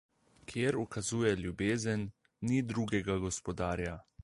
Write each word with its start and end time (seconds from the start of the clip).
Kjer 0.51 0.77
ukazuje 0.83 1.33
ljubezen, 1.41 2.07
ni 2.51 2.65
drugega 2.73 3.21
gospodarja. 3.29 3.97